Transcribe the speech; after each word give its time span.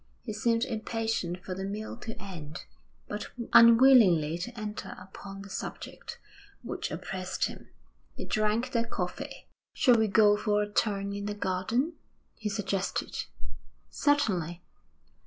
He 0.23 0.33
seemed 0.33 0.63
impatient 0.65 1.43
for 1.45 1.53
the 1.53 1.63
meal 1.63 1.95
to 1.97 2.19
end, 2.19 2.65
but 3.07 3.27
unwilling 3.53 4.35
to 4.39 4.59
enter 4.59 4.95
upon 4.97 5.43
the 5.43 5.49
subject 5.51 6.17
which 6.63 6.89
oppressed 6.89 7.45
him. 7.45 7.69
They 8.17 8.25
drank 8.25 8.71
their 8.71 8.87
coffee. 8.87 9.45
'Shall 9.75 9.93
we 9.97 10.07
go 10.07 10.35
for 10.37 10.63
a 10.63 10.71
turn 10.71 11.13
in 11.13 11.27
the 11.27 11.35
garden?' 11.35 11.93
he 12.33 12.49
suggested. 12.49 13.25
'Certainly.' 13.91 14.63